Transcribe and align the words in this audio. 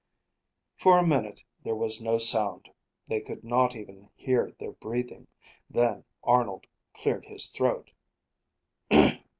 For 0.77 0.97
a 0.97 1.05
minute 1.05 1.43
there 1.63 1.75
was 1.75 2.01
no 2.01 2.17
sound. 2.17 2.69
They 3.07 3.21
could 3.21 3.43
not 3.43 3.75
even 3.75 4.09
hear 4.15 4.51
their 4.59 4.71
breathing. 4.71 5.27
Then 5.69 6.05
Arnold 6.23 6.65
cleared 6.95 7.25
his 7.27 7.49
throat. 7.49 7.91